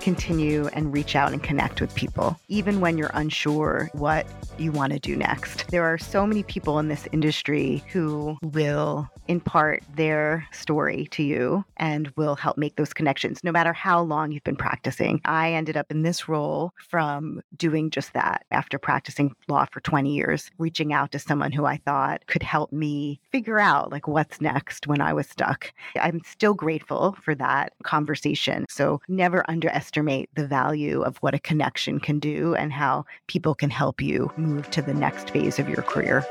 [0.00, 4.26] continue and reach out and connect with people, even when you're unsure what
[4.58, 5.68] you want to do next.
[5.68, 11.64] There are so many people in this industry who will impart their story to you
[11.76, 15.20] and will help make those connections no matter how long you've been practicing.
[15.24, 20.14] I ended up in this role from doing just that after practicing law for 20
[20.14, 24.40] years, reaching out to someone who I thought could help me figure out like what's
[24.40, 25.72] next when I was stuck.
[25.98, 28.66] I'm still grateful for that conversation.
[28.68, 33.70] So never underestimate the value of what a connection can do and how people can
[33.70, 36.26] help you move to the next phase of your career.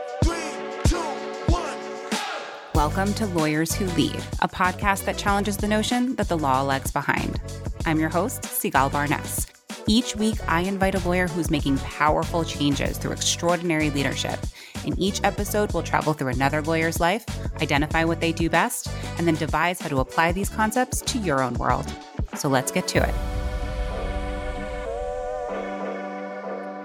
[2.75, 6.91] Welcome to Lawyers Who Lead, a podcast that challenges the notion that the law lags
[6.91, 7.39] behind.
[7.85, 9.47] I'm your host, Sigalle Barnes.
[9.87, 14.37] Each week, I invite a lawyer who's making powerful changes through extraordinary leadership.
[14.83, 17.23] In each episode, we'll travel through another lawyer's life,
[17.61, 21.41] identify what they do best, and then devise how to apply these concepts to your
[21.41, 21.89] own world.
[22.35, 23.42] So let's get to it.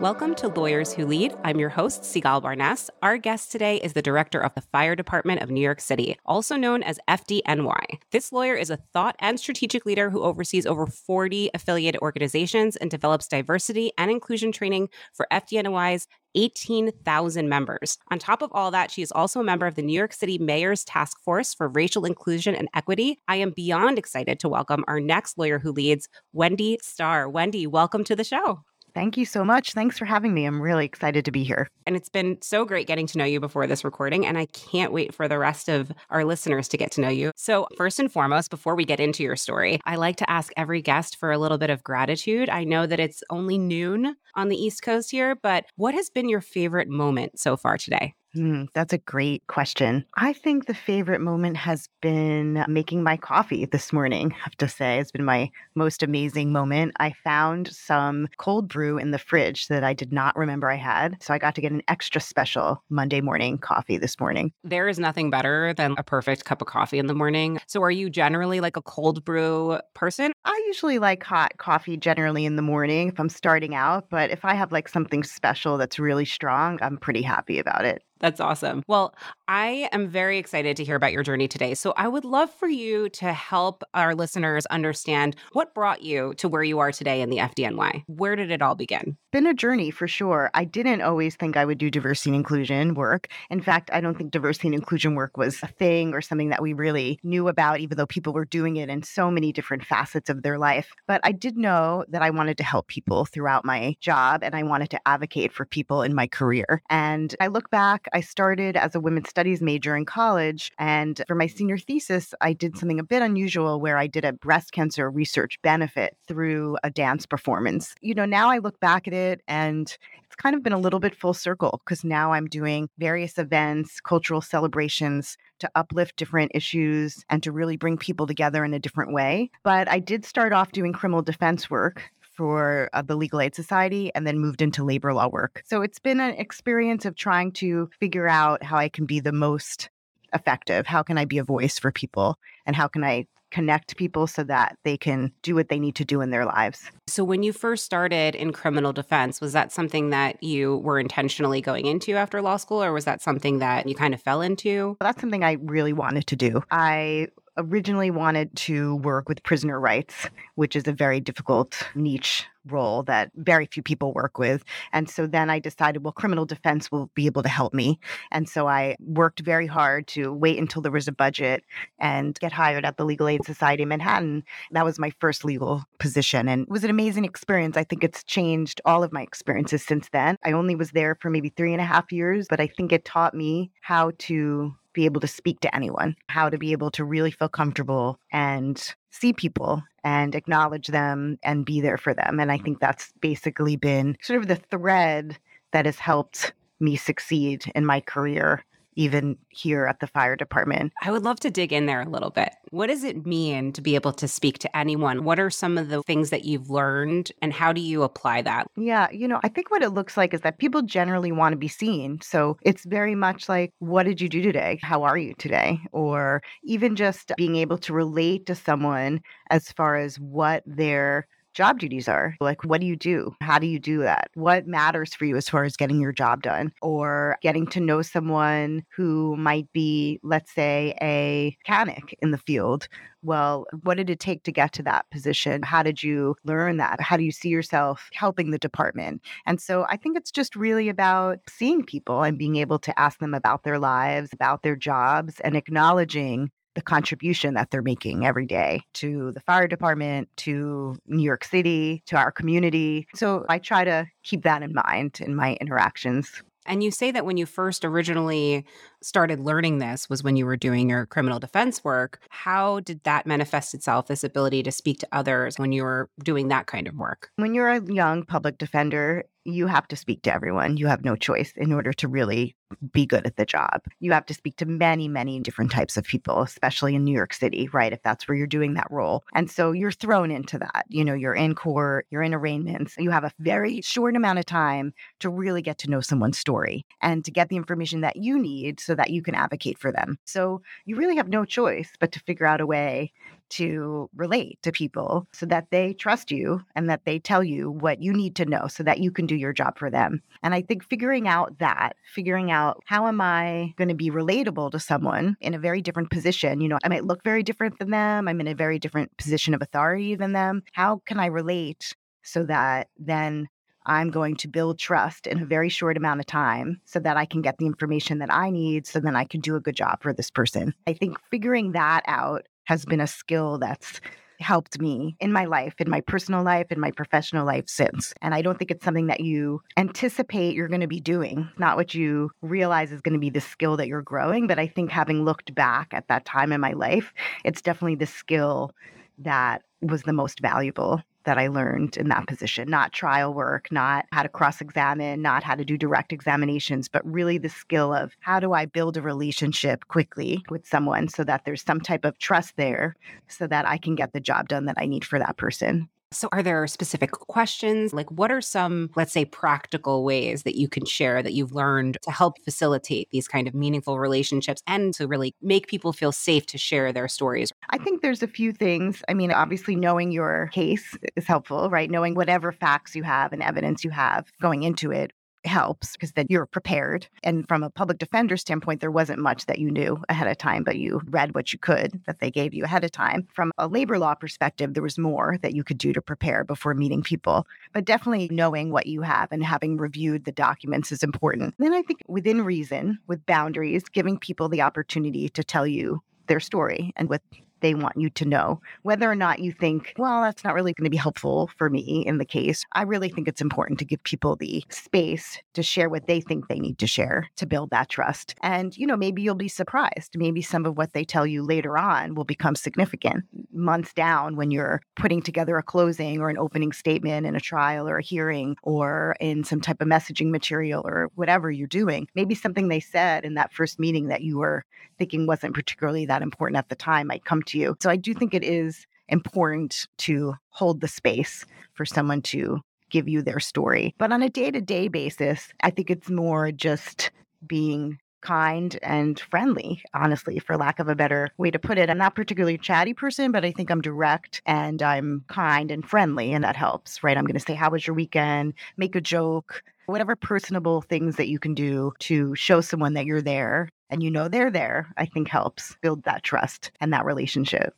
[0.01, 1.35] Welcome to Lawyers Who Lead.
[1.43, 2.89] I'm your host, Sigalle Barnes.
[3.03, 6.55] Our guest today is the director of the Fire Department of New York City, also
[6.55, 7.99] known as FDNY.
[8.13, 12.93] This lawyer is a thought and strategic leader who oversees over 40 affiliated organizations and
[12.93, 17.99] develops diversity and inclusion training for FDNY's 18,000 members.
[18.13, 20.39] On top of all that, she is also a member of the New York City
[20.39, 23.19] Mayor's Task Force for Racial Inclusion and Equity.
[23.27, 27.29] I am beyond excited to welcome our next lawyer who leads, Wendy Star.
[27.29, 28.61] Wendy, welcome to the show.
[28.99, 29.75] Thank you so much.
[29.75, 30.45] Thanks for having me.
[30.45, 31.69] I'm really excited to be here.
[31.87, 34.27] And it's been so great getting to know you before this recording.
[34.27, 37.31] And I can't wait for the rest of our listeners to get to know you.
[37.37, 40.83] So, first and foremost, before we get into your story, I like to ask every
[40.83, 42.51] guest for a little bit of gratitude.
[42.51, 46.29] I know that it's only noon on the East Coast here, but what has been
[46.29, 48.15] your favorite moment so far today?
[48.35, 50.05] Hmm, that's a great question.
[50.17, 54.35] I think the favorite moment has been making my coffee this morning.
[54.35, 56.93] I have to say, it's been my most amazing moment.
[57.01, 61.17] I found some cold brew in the fridge that I did not remember I had.
[61.23, 64.53] So I got to get an extra special Monday morning coffee this morning.
[64.63, 67.59] There is nothing better than a perfect cup of coffee in the morning.
[67.67, 70.33] So are you generally like a cold brew person?
[70.51, 74.47] I usually like hot coffee generally in the morning if I'm starting out, but if
[74.47, 78.03] I have like something special that's really strong, I'm pretty happy about it.
[78.21, 78.83] That's awesome.
[78.89, 79.15] Well,
[79.47, 81.75] I am very excited to hear about your journey today.
[81.75, 86.49] So, I would love for you to help our listeners understand what brought you to
[86.49, 88.05] where you are today in the FDNY.
[88.07, 89.17] Where did it all begin?
[89.31, 90.51] Been a journey for sure.
[90.55, 93.29] I didn't always think I would do diversity and inclusion work.
[93.51, 96.63] In fact, I don't think diversity and inclusion work was a thing or something that
[96.63, 100.29] we really knew about, even though people were doing it in so many different facets
[100.29, 100.93] of their life.
[101.07, 104.63] But I did know that I wanted to help people throughout my job and I
[104.63, 106.83] wanted to advocate for people in my career.
[106.91, 110.73] And I look back, I started as a women's studies major in college.
[110.79, 114.33] And for my senior thesis, I did something a bit unusual where I did a
[114.33, 117.95] breast cancer research benefit through a dance performance.
[118.01, 119.97] You know, now I look back at it and
[120.29, 123.99] it's kind of been a little bit full circle because now I'm doing various events,
[124.01, 129.13] cultural celebrations to uplift different issues and to really bring people together in a different
[129.13, 129.51] way.
[129.63, 134.13] But I did start off doing criminal defense work for uh, the Legal Aid Society
[134.15, 135.63] and then moved into labor law work.
[135.67, 139.33] So it's been an experience of trying to figure out how I can be the
[139.33, 139.91] most
[140.33, 140.87] effective.
[140.87, 142.39] How can I be a voice for people?
[142.65, 146.05] And how can I connect people so that they can do what they need to
[146.05, 146.91] do in their lives.
[147.07, 151.61] So, when you first started in criminal defense, was that something that you were intentionally
[151.61, 154.97] going into after law school, or was that something that you kind of fell into?
[155.01, 156.63] That's something I really wanted to do.
[156.71, 157.29] I
[157.59, 163.31] originally wanted to work with prisoner rights, which is a very difficult niche role that
[163.35, 164.65] very few people work with.
[164.93, 167.99] And so then I decided, well, criminal defense will be able to help me.
[168.31, 171.65] And so I worked very hard to wait until there was a budget
[171.99, 174.45] and get hired at the Legal Aid Society of Manhattan.
[174.71, 177.77] That was my first legal position and it was an amazing experience.
[177.77, 180.37] I think it's changed all of my experiences since then.
[180.45, 183.05] I only was there for maybe three and a half years, but I think it
[183.05, 187.05] taught me how to be able to speak to anyone, how to be able to
[187.05, 192.41] really feel comfortable and see people and acknowledge them and be there for them.
[192.41, 195.39] And I think that's basically been sort of the thread
[195.71, 198.65] that has helped me succeed in my career
[198.99, 200.93] even here at the fire department.
[201.01, 202.51] I would love to dig in there a little bit.
[202.71, 205.23] What does it mean to be able to speak to anyone?
[205.25, 208.69] What are some of the things that you've learned and how do you apply that?
[208.77, 211.57] Yeah, you know, I think what it looks like is that people generally want to
[211.57, 212.21] be seen.
[212.23, 214.81] So it's very much like, what did you do today?
[214.83, 215.79] How are you today?
[215.93, 219.21] Or even just being able to relate to someone
[219.51, 221.29] as far as what their
[221.59, 222.37] job duties are.
[222.41, 223.35] Like, what do you do?
[223.43, 224.31] How do you do that?
[224.35, 228.01] What matters for you as far as getting your job done or getting to know
[228.01, 232.87] someone who might be, let's say, a mechanic in the field?
[233.23, 235.65] Well, what did it take to get to that position?
[235.65, 237.01] How did you learn that?
[237.01, 239.23] How do you see yourself helping the department?
[239.45, 243.19] And so I think it's just really about seeing people and being able to ask
[243.19, 248.47] them about their lives, about their jobs, and acknowledging the contribution that they're making every
[248.47, 253.09] day to the fire department, to New York City, to our community.
[253.17, 256.41] So I try to keep that in mind in my interactions.
[256.67, 258.65] And you say that when you first originally
[259.03, 262.21] started learning this was when you were doing your criminal defense work.
[262.29, 266.47] How did that manifest itself, this ability to speak to others when you were doing
[266.49, 267.31] that kind of work?
[267.37, 270.77] When you're a young public defender, you have to speak to everyone.
[270.77, 272.55] You have no choice in order to really
[272.93, 273.83] be good at the job.
[274.01, 277.35] You have to speak to many, many different types of people, especially in New York
[277.35, 277.93] City, right?
[277.93, 279.25] If that's where you're doing that role.
[279.35, 280.85] And so you're thrown into that.
[280.89, 282.97] You know, you're in court, you're in arraignments.
[282.99, 286.87] You have a very short amount of time to really get to know someone's story
[287.01, 290.19] and to get the information that you need so that you can advocate for them.
[290.25, 293.13] So you really have no choice but to figure out a way
[293.51, 298.03] to relate to people so that they trust you and that they tell you what
[298.03, 300.23] you need to know so that you can do your job for them.
[300.43, 304.71] And I think figuring out that, figuring out how am I going to be relatable
[304.73, 307.91] to someone in a very different position, you know, I might look very different than
[307.91, 310.63] them, I'm in a very different position of authority than them.
[310.73, 313.49] How can I relate so that then
[313.89, 317.25] I'm going to build trust in a very short amount of time so that I
[317.25, 320.03] can get the information that I need so then I can do a good job
[320.03, 320.75] for this person.
[320.87, 323.99] I think figuring that out has been a skill that's
[324.41, 328.13] helped me in my life, in my personal life, in my professional life since.
[328.21, 331.79] And I don't think it's something that you anticipate you're going to be doing, not
[331.79, 334.47] what you realize is going to be the skill that you're growing.
[334.47, 338.07] But I think having looked back at that time in my life, it's definitely the
[338.07, 338.73] skill
[339.17, 344.07] that was the most valuable that I learned in that position, not trial work, not
[344.13, 348.17] how to cross examine, not how to do direct examinations, but really the skill of
[348.21, 352.17] how do I build a relationship quickly with someone so that there's some type of
[352.17, 352.97] trust there
[353.29, 355.91] so that I can get the job done that I need for that person.
[356.11, 357.93] So, are there specific questions?
[357.93, 361.99] Like, what are some, let's say, practical ways that you can share that you've learned
[362.03, 366.47] to help facilitate these kind of meaningful relationships and to really make people feel safe
[366.47, 367.53] to share their stories?
[367.71, 369.03] I think there's a few things.
[369.09, 371.91] I mean, obviously, knowing your case is helpful, right?
[371.91, 375.13] Knowing whatever facts you have and evidence you have going into it
[375.45, 377.07] helps because then you're prepared.
[377.23, 380.65] And from a public defender standpoint, there wasn't much that you knew ahead of time,
[380.65, 383.27] but you read what you could that they gave you ahead of time.
[383.35, 386.75] From a labor law perspective, there was more that you could do to prepare before
[386.75, 387.47] meeting people.
[387.73, 391.55] But definitely knowing what you have and having reviewed the documents is important.
[391.59, 396.41] Then I think within reason, with boundaries, giving people the opportunity to tell you their
[396.41, 397.23] story and with
[397.61, 398.61] they want you to know.
[398.83, 402.05] Whether or not you think, well, that's not really going to be helpful for me
[402.07, 405.89] in the case, I really think it's important to give people the space to share
[405.89, 408.35] what they think they need to share to build that trust.
[408.43, 410.17] And, you know, maybe you'll be surprised.
[410.17, 414.51] Maybe some of what they tell you later on will become significant months down when
[414.51, 418.57] you're putting together a closing or an opening statement in a trial or a hearing
[418.63, 422.09] or in some type of messaging material or whatever you're doing.
[422.15, 424.65] Maybe something they said in that first meeting that you were
[424.99, 427.77] thinking wasn't particularly that important at the time might come to you.
[427.81, 432.61] So I do think it is important to hold the space for someone to
[432.91, 433.95] give you their story.
[433.99, 437.11] But on a day to day basis, I think it's more just
[437.47, 441.89] being kind and friendly, honestly, for lack of a better way to put it.
[441.89, 445.89] I'm not particularly a chatty person, but I think I'm direct and I'm kind and
[445.89, 447.17] friendly, and that helps, right?
[447.17, 448.55] I'm going to say, How was your weekend?
[448.77, 453.23] Make a joke, whatever personable things that you can do to show someone that you're
[453.23, 457.75] there and you know they're there, I think helps build that trust and that relationship.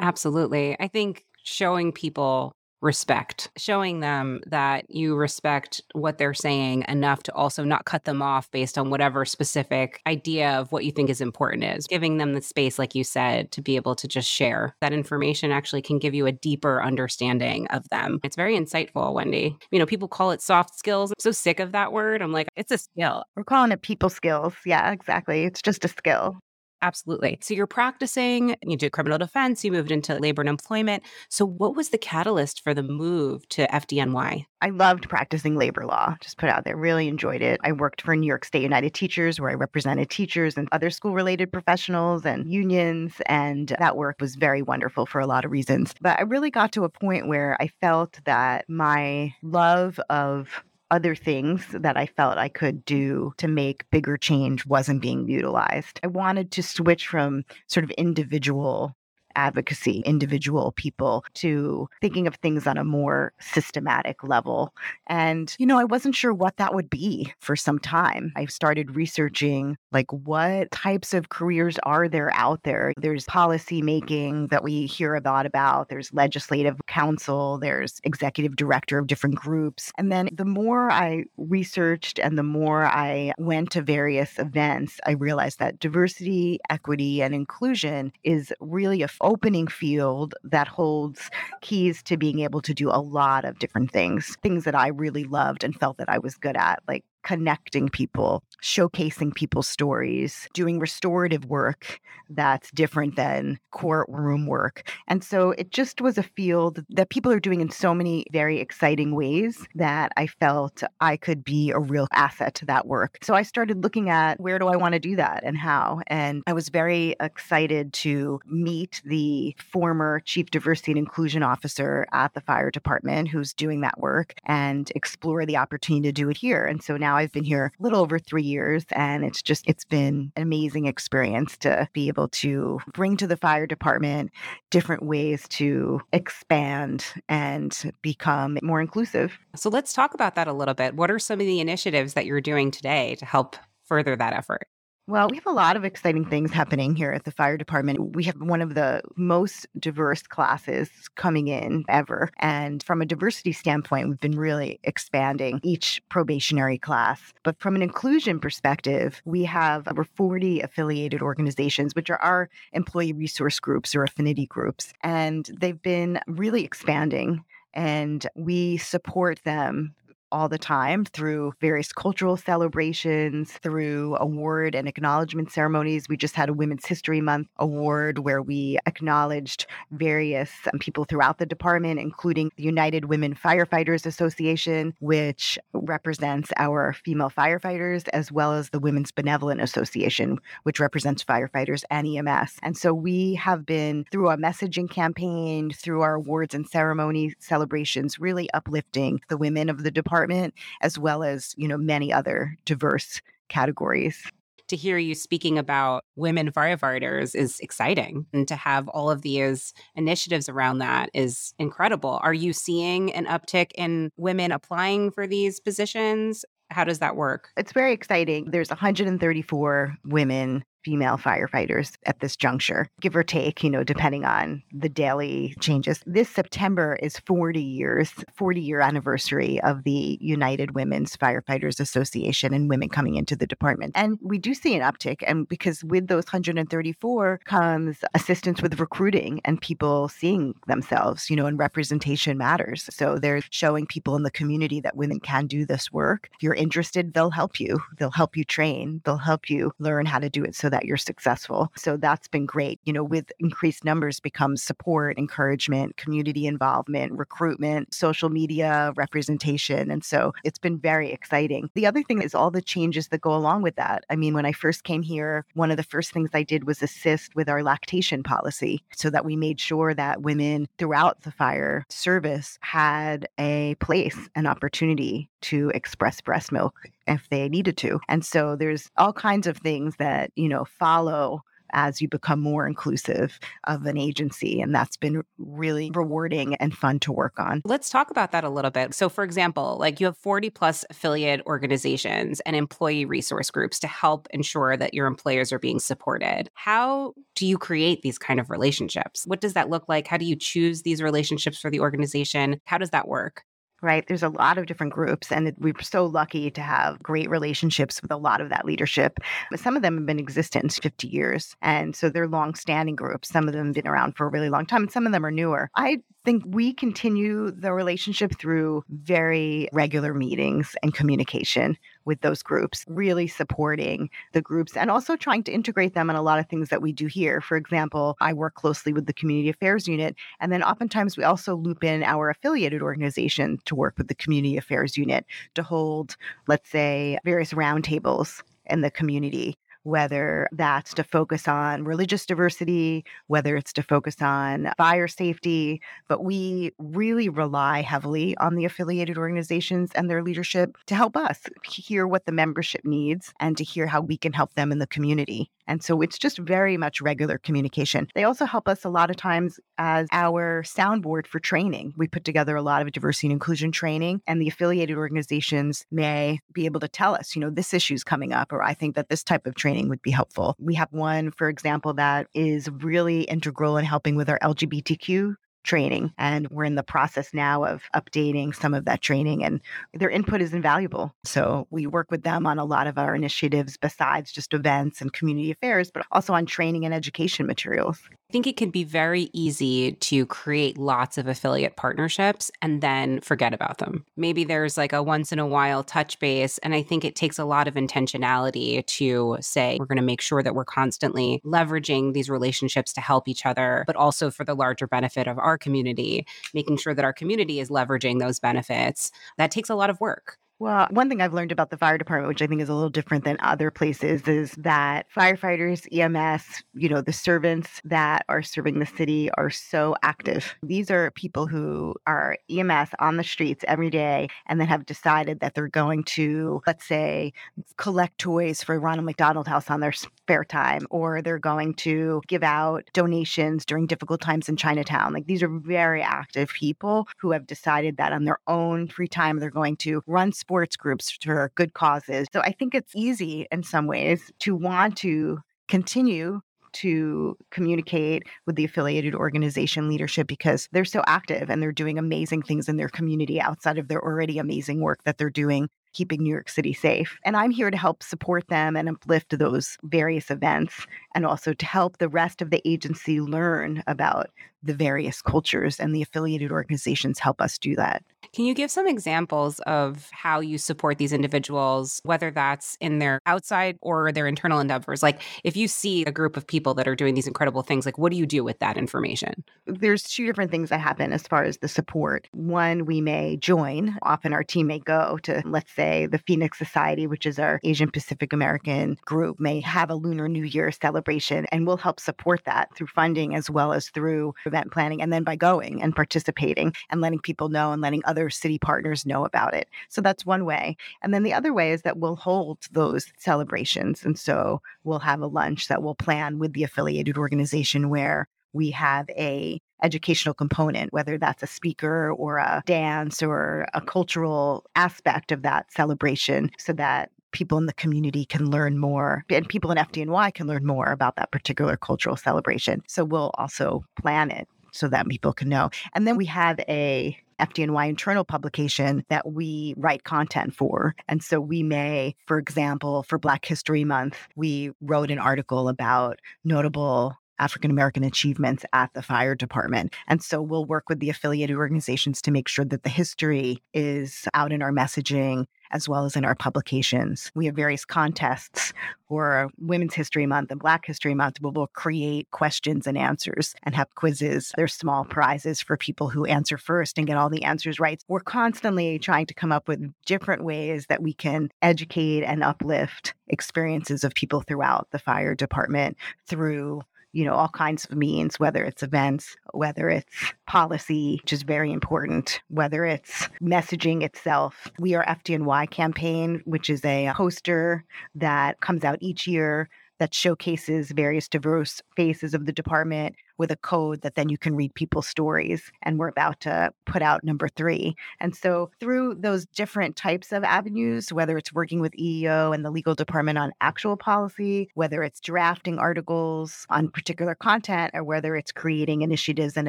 [0.00, 0.76] Absolutely.
[0.78, 7.34] I think showing people respect, showing them that you respect what they're saying enough to
[7.34, 11.20] also not cut them off based on whatever specific idea of what you think is
[11.20, 11.86] important is.
[11.86, 15.50] Giving them the space, like you said, to be able to just share that information
[15.50, 18.20] actually can give you a deeper understanding of them.
[18.22, 19.56] It's very insightful, Wendy.
[19.70, 21.10] You know, people call it soft skills.
[21.10, 22.22] I'm so sick of that word.
[22.22, 23.24] I'm like, it's a skill.
[23.36, 24.54] We're calling it people skills.
[24.64, 25.44] Yeah, exactly.
[25.44, 26.38] It's just a skill.
[26.80, 27.38] Absolutely.
[27.40, 31.02] So you're practicing, you did criminal defense, you moved into labor and employment.
[31.28, 34.46] So what was the catalyst for the move to FDNY?
[34.60, 37.60] I loved practicing labor law, just put out there, really enjoyed it.
[37.64, 41.14] I worked for New York State United Teachers, where I represented teachers and other school
[41.14, 43.14] related professionals and unions.
[43.26, 45.94] And that work was very wonderful for a lot of reasons.
[46.00, 50.48] But I really got to a point where I felt that my love of
[50.90, 56.00] other things that I felt I could do to make bigger change wasn't being utilized.
[56.02, 58.96] I wanted to switch from sort of individual
[59.38, 64.74] advocacy, individual people, to thinking of things on a more systematic level.
[65.06, 68.32] And, you know, I wasn't sure what that would be for some time.
[68.36, 72.92] I started researching like what types of careers are there out there?
[72.98, 78.98] There's policy making that we hear a lot about, there's legislative counsel, there's executive director
[78.98, 79.92] of different groups.
[79.96, 85.12] And then the more I researched and the more I went to various events, I
[85.12, 91.30] realized that diversity, equity, and inclusion is really a opening field that holds
[91.60, 95.24] keys to being able to do a lot of different things, things that I really
[95.24, 100.78] loved and felt that I was good at, like connecting people, showcasing people's stories, doing
[100.78, 104.90] restorative work that's different than courtroom work.
[105.06, 108.60] And so it just was a field that people are doing in so many very
[108.60, 113.18] exciting ways that I felt I could be a real asset to that work.
[113.22, 116.00] So I started looking at where do I want to do that and how.
[116.08, 122.34] And I was very excited to meet the former chief diversity and inclusion officer at
[122.34, 126.64] the fire department who's doing that work and explore the opportunity to do it here.
[126.64, 129.84] And so now I've been here a little over three years, and it's just, it's
[129.84, 134.30] been an amazing experience to be able to bring to the fire department
[134.70, 139.38] different ways to expand and become more inclusive.
[139.56, 140.94] So let's talk about that a little bit.
[140.94, 144.66] What are some of the initiatives that you're doing today to help further that effort?
[145.08, 148.14] Well, we have a lot of exciting things happening here at the fire department.
[148.14, 152.30] We have one of the most diverse classes coming in ever.
[152.40, 157.32] And from a diversity standpoint, we've been really expanding each probationary class.
[157.42, 163.14] But from an inclusion perspective, we have over 40 affiliated organizations, which are our employee
[163.14, 164.92] resource groups or affinity groups.
[165.02, 169.94] And they've been really expanding and we support them
[170.30, 176.08] all the time through various cultural celebrations, through award and acknowledgement ceremonies.
[176.08, 181.38] We just had a Women's History Month award where we acknowledged various um, people throughout
[181.38, 188.52] the department, including the United Women Firefighters Association, which represents our female firefighters, as well
[188.52, 192.58] as the Women's Benevolent Association, which represents firefighters and EMS.
[192.62, 198.18] And so we have been, through our messaging campaign, through our awards and ceremony celebrations,
[198.18, 202.56] really uplifting the women of the department department, as well as, you know, many other
[202.64, 204.22] diverse categories
[204.68, 208.26] to hear you speaking about women firefighters is exciting.
[208.34, 212.20] And to have all of these initiatives around that is incredible.
[212.22, 216.44] Are you seeing an uptick in women applying for these positions?
[216.70, 217.48] How does that work?
[217.56, 218.50] It's very exciting.
[218.50, 224.62] There's 134 women female firefighters at this juncture, give or take, you know, depending on
[224.72, 226.00] the daily changes.
[226.06, 232.70] This September is 40 years, 40 year anniversary of the United Women's Firefighters Association and
[232.70, 233.92] women coming into the department.
[233.94, 235.22] And we do see an uptick.
[235.26, 241.44] And because with those 134 comes assistance with recruiting and people seeing themselves, you know,
[241.44, 242.88] and representation matters.
[242.90, 246.30] So they're showing people in the community that women can do this work.
[246.32, 247.78] If you're interested, they'll help you.
[247.98, 249.02] They'll help you train.
[249.04, 251.72] They'll help you learn how to do it so that that you're successful.
[251.76, 252.78] So that's been great.
[252.84, 259.90] You know, with increased numbers becomes support, encouragement, community involvement, recruitment, social media representation.
[259.90, 261.68] And so it's been very exciting.
[261.74, 264.04] The other thing is all the changes that go along with that.
[264.08, 266.80] I mean, when I first came here, one of the first things I did was
[266.80, 271.84] assist with our lactation policy so that we made sure that women throughout the fire
[271.88, 276.74] service had a place, an opportunity to express breast milk
[277.08, 278.00] if they needed to.
[278.08, 282.66] And so there's all kinds of things that, you know, follow as you become more
[282.66, 284.60] inclusive of an agency.
[284.60, 287.62] And that's been really rewarding and fun to work on.
[287.64, 288.94] Let's talk about that a little bit.
[288.94, 293.86] So, for example, like you have 40 plus affiliate organizations and employee resource groups to
[293.86, 296.48] help ensure that your employers are being supported.
[296.54, 299.24] How do you create these kind of relationships?
[299.26, 300.06] What does that look like?
[300.06, 302.60] How do you choose these relationships for the organization?
[302.64, 303.44] How does that work?
[303.82, 304.06] Right?
[304.06, 308.10] There's a lot of different groups, and we're so lucky to have great relationships with
[308.10, 309.18] a lot of that leadership.
[309.50, 313.28] But some of them have been existent 50 years, and so they're long-standing groups.
[313.28, 315.24] Some of them have been around for a really long time, and some of them
[315.24, 315.70] are newer.
[315.76, 321.76] I think we continue the relationship through very regular meetings and communication
[322.08, 326.22] with those groups, really supporting the groups and also trying to integrate them in a
[326.22, 327.42] lot of things that we do here.
[327.42, 331.54] For example, I work closely with the community affairs unit, and then oftentimes we also
[331.54, 336.70] loop in our affiliated organization to work with the community affairs unit to hold, let's
[336.70, 343.72] say, various roundtables in the community whether that's to focus on religious diversity, whether it's
[343.72, 345.80] to focus on fire safety.
[346.08, 351.40] But we really rely heavily on the affiliated organizations and their leadership to help us
[351.64, 354.86] hear what the membership needs and to hear how we can help them in the
[354.86, 355.50] community.
[355.68, 358.08] And so it's just very much regular communication.
[358.14, 361.92] They also help us a lot of times as our soundboard for training.
[361.96, 366.40] We put together a lot of diversity and inclusion training, and the affiliated organizations may
[366.52, 368.96] be able to tell us, you know, this issue is coming up, or I think
[368.96, 370.56] that this type of training would be helpful.
[370.58, 375.34] We have one, for example, that is really integral in helping with our LGBTQ
[375.64, 376.12] training.
[376.18, 379.60] And we're in the process now of updating some of that training, and
[379.94, 381.14] their input is invaluable.
[381.24, 385.12] So we work with them on a lot of our initiatives besides just events and
[385.12, 388.00] community affairs, but also on training and education materials.
[388.30, 393.22] I think it can be very easy to create lots of affiliate partnerships and then
[393.22, 394.04] forget about them.
[394.18, 396.58] Maybe there's like a once in a while touch base.
[396.58, 400.20] And I think it takes a lot of intentionality to say, we're going to make
[400.20, 404.54] sure that we're constantly leveraging these relationships to help each other, but also for the
[404.54, 409.10] larger benefit of our community, making sure that our community is leveraging those benefits.
[409.36, 410.38] That takes a lot of work.
[410.60, 412.90] Well, one thing I've learned about the fire department, which I think is a little
[412.90, 418.80] different than other places, is that firefighters, EMS, you know, the servants that are serving
[418.80, 420.56] the city are so active.
[420.64, 425.38] These are people who are EMS on the streets every day and then have decided
[425.38, 427.32] that they're going to, let's say,
[427.76, 429.94] collect toys for Ronald McDonald House on their
[430.28, 435.14] spare time, or they're going to give out donations during difficult times in Chinatown.
[435.14, 439.38] Like these are very active people who have decided that on their own free time,
[439.38, 442.26] they're going to run sports groups for good causes.
[442.30, 446.42] So I think it's easy in some ways to want to continue
[446.72, 452.42] to communicate with the affiliated organization leadership because they're so active and they're doing amazing
[452.42, 456.30] things in their community outside of their already amazing work that they're doing keeping New
[456.30, 457.18] York City safe.
[457.24, 460.86] And I'm here to help support them and uplift those various events
[461.16, 464.30] and also to help the rest of the agency learn about
[464.62, 468.02] the various cultures and the affiliated organizations help us do that.
[468.34, 473.20] Can you give some examples of how you support these individuals, whether that's in their
[473.26, 475.02] outside or their internal endeavors?
[475.02, 477.96] Like if you see a group of people that are doing these incredible things, like
[477.96, 479.44] what do you do with that information?
[479.66, 482.28] There's two different things that happen as far as the support.
[482.32, 487.06] One, we may join, often our team may go to, let's say, the Phoenix Society,
[487.06, 491.66] which is our Asian Pacific American group, may have a Lunar New Year celebration, and
[491.66, 495.36] we'll help support that through funding as well as through event planning, and then by
[495.36, 499.68] going and participating and letting people know and letting other city partners know about it.
[499.88, 500.76] So that's one way.
[501.02, 504.04] And then the other way is that we'll hold those celebrations.
[504.04, 508.70] And so we'll have a lunch that we'll plan with the affiliated organization where we
[508.70, 515.30] have a educational component whether that's a speaker or a dance or a cultural aspect
[515.30, 519.78] of that celebration so that people in the community can learn more and people in
[519.78, 522.82] FDNY can learn more about that particular cultural celebration.
[522.86, 525.70] So we'll also plan it so that people can know.
[525.94, 530.94] And then we have a FDNY internal publication that we write content for.
[531.08, 536.20] And so we may, for example, for Black History Month, we wrote an article about
[536.44, 539.94] notable African American achievements at the fire department.
[540.08, 544.26] And so we'll work with the affiliated organizations to make sure that the history is
[544.34, 547.30] out in our messaging as well as in our publications.
[547.34, 548.72] We have various contests
[549.08, 553.74] for Women's History Month and Black History Month where we'll create questions and answers and
[553.74, 554.52] have quizzes.
[554.56, 558.02] There's small prizes for people who answer first and get all the answers right.
[558.08, 563.14] We're constantly trying to come up with different ways that we can educate and uplift
[563.28, 568.64] experiences of people throughout the fire department through you know, all kinds of means, whether
[568.64, 574.68] it's events, whether it's policy, which is very important, whether it's messaging itself.
[574.78, 579.68] We are FDNY campaign, which is a poster that comes out each year
[579.98, 584.56] that showcases various diverse faces of the department with a code that then you can
[584.56, 585.70] read people's stories.
[585.82, 587.94] And we're about to put out number three.
[588.20, 592.70] And so, through those different types of avenues, whether it's working with EEO and the
[592.70, 598.52] legal department on actual policy, whether it's drafting articles on particular content, or whether it's
[598.52, 599.68] creating initiatives and